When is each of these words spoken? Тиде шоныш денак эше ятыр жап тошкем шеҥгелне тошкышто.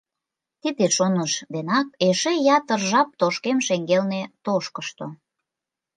Тиде 0.61 0.85
шоныш 0.95 1.33
денак 1.53 1.87
эше 2.07 2.33
ятыр 2.57 2.79
жап 2.89 3.09
тошкем 3.19 3.57
шеҥгелне 3.65 4.21
тошкышто. 4.45 5.05